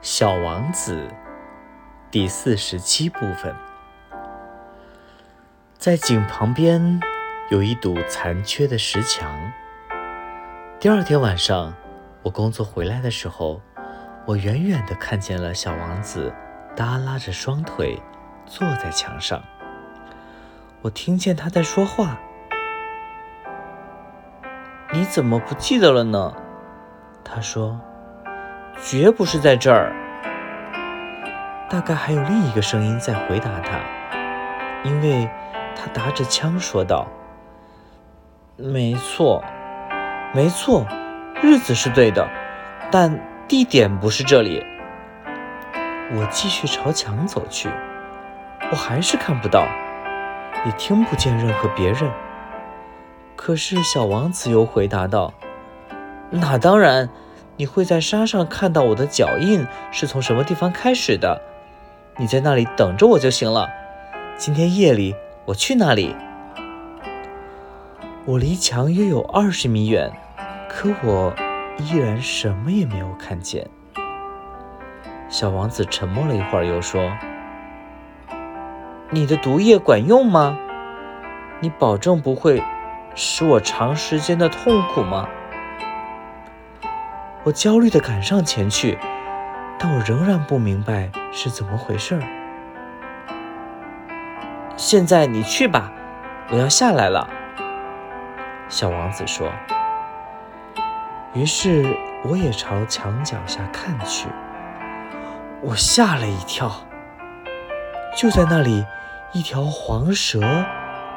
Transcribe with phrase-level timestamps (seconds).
[0.00, 1.08] 小王子
[2.08, 3.52] 第四十七部分，
[5.76, 7.00] 在井旁边
[7.50, 9.28] 有一堵残缺的石墙。
[10.78, 11.74] 第二天晚上，
[12.22, 13.60] 我工作回来的时候，
[14.24, 16.32] 我远远的看见了小王子
[16.76, 18.00] 耷拉着双腿
[18.46, 19.42] 坐在墙上。
[20.80, 22.16] 我听见他在说话
[24.94, 26.36] ：“你怎么不记得了呢？”
[27.24, 27.80] 他说。
[28.82, 29.92] 绝不是在这儿。
[31.68, 33.78] 大概还有另一个声音在回答他，
[34.84, 35.28] 因为
[35.76, 37.06] 他打着枪说道
[38.56, 39.44] ：“没错，
[40.32, 40.86] 没错，
[41.42, 42.26] 日子是对的，
[42.90, 44.64] 但地点不是这里。”
[46.16, 47.68] 我继续朝墙走去，
[48.70, 49.66] 我还是看不到，
[50.64, 52.10] 也听不见任何别人。
[53.36, 55.34] 可是小王子又回答道
[56.30, 57.10] ：“那当然。”
[57.58, 61.42] 你会在沙上看到我的脚印是从什么地方开始的？
[62.16, 63.68] 你在那里等着我就行了。
[64.36, 66.14] 今天夜里我去那里。
[68.24, 70.12] 我离墙约有二十米远，
[70.68, 71.34] 可我
[71.78, 73.66] 依然什么也没有看见。
[75.28, 77.10] 小王子沉默了一会儿，又说
[79.10, 80.56] ：“你的毒液管用吗？
[81.58, 82.62] 你保证不会
[83.16, 85.28] 使我长时间的痛苦吗？”
[87.48, 88.98] 我焦虑地赶上前去，
[89.78, 92.20] 但我仍然不明白是怎么回事。
[94.76, 95.90] 现在你去吧，
[96.50, 97.26] 我要下来了。”
[98.68, 99.50] 小王子说。
[101.32, 104.28] 于是我也朝墙脚下看去，
[105.62, 106.70] 我吓了一跳。
[108.14, 108.84] 就在那里，
[109.32, 110.40] 一条黄蛇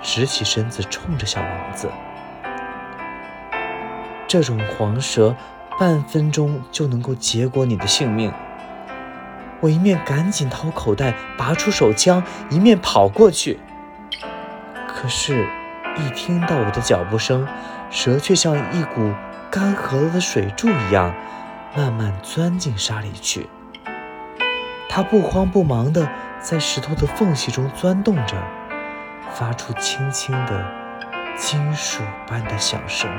[0.01, 1.89] 直起身子冲着小王子。
[4.29, 5.35] 这种黄蛇。
[5.79, 8.31] 半分钟就能够结果你的性命。
[9.59, 13.59] 我一面赶紧掏口袋拔出手枪，一面跑过去。
[14.87, 15.47] 可是，
[15.97, 17.47] 一听到我的脚步声，
[17.89, 19.13] 蛇却像一股
[19.49, 21.13] 干涸了的水柱一样，
[21.75, 23.47] 慢慢钻进沙里去。
[24.89, 26.07] 它不慌不忙地
[26.39, 28.35] 在石头的缝隙中钻动着，
[29.33, 30.65] 发出轻轻的
[31.37, 33.09] 金属般的响声。